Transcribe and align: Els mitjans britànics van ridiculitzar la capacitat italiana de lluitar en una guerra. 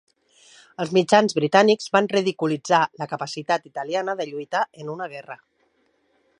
Els 0.83 0.93
mitjans 0.97 1.35
britànics 1.39 1.91
van 1.97 2.09
ridiculitzar 2.15 2.81
la 3.03 3.09
capacitat 3.13 3.69
italiana 3.73 4.19
de 4.23 4.29
lluitar 4.33 4.65
en 4.83 4.93
una 4.99 5.13
guerra. 5.17 5.39